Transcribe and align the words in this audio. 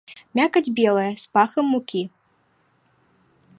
Мякаць 0.37 0.71
белая, 0.79 1.11
з 1.25 1.29
пахам 1.35 1.65
мукі. 1.73 2.03